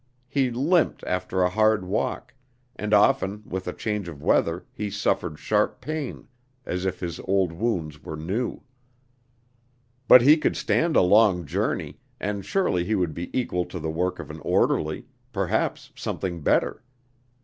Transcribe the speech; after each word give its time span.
He 0.27 0.49
limped 0.49 1.03
after 1.03 1.43
a 1.43 1.49
hard 1.51 1.85
walk; 1.85 2.33
and 2.75 2.91
often 2.91 3.43
with 3.45 3.67
a 3.67 3.71
change 3.71 4.07
of 4.07 4.19
weather 4.23 4.65
he 4.73 4.89
suffered 4.89 5.37
sharp 5.37 5.79
pain, 5.79 6.27
as 6.65 6.85
if 6.85 6.99
his 7.01 7.19
old 7.25 7.53
wounds 7.53 8.01
were 8.03 8.15
new. 8.15 8.63
But 10.07 10.23
he 10.23 10.37
could 10.37 10.57
stand 10.57 10.95
a 10.95 11.01
long 11.01 11.45
journey, 11.45 11.99
and 12.19 12.43
surely 12.43 12.83
he 12.83 12.95
would 12.95 13.13
be 13.13 13.29
equal 13.39 13.65
to 13.65 13.77
the 13.79 13.91
work 13.91 14.17
of 14.17 14.31
an 14.31 14.39
orderly, 14.39 15.05
perhaps 15.31 15.91
something 15.95 16.41
better. 16.41 16.81